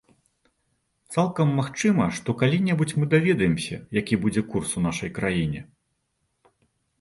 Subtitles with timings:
[1.15, 5.61] Цалкам магчыма, што калі-небудзь мы даведаемся, які будзе курс у нашай краіне.